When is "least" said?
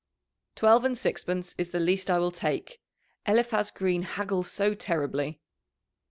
1.79-2.09